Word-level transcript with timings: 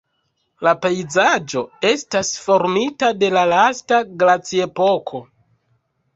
La 0.67 0.71
pejzaĝo 0.85 1.63
estas 1.89 2.31
formita 2.47 3.11
de 3.25 3.31
la 3.37 3.45
lasta 3.53 4.01
glaciepoko. 4.25 5.25